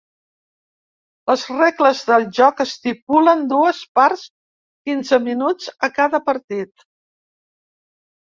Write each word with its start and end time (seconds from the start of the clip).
Les 1.31 1.43
regles 1.51 2.01
del 2.11 2.25
joc 2.37 2.63
estipulen 2.65 3.43
dues 3.51 3.83
parts 3.99 4.25
quinze 4.89 5.21
minuts 5.27 5.69
a 5.91 5.93
cada 6.01 6.23
partit. 6.33 6.89